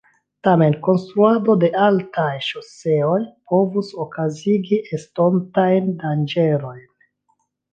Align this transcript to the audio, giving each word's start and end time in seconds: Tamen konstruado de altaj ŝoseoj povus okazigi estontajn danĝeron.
Tamen 0.45 0.75
konstruado 0.85 1.55
de 1.63 1.69
altaj 1.87 2.31
ŝoseoj 2.47 3.19
povus 3.51 3.93
okazigi 4.07 4.81
estontajn 4.99 5.93
danĝeron. 6.07 6.83